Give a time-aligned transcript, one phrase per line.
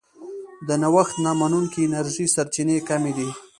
[0.67, 3.29] د نوښت نه منونکې انرژۍ سرچینې کمې دي.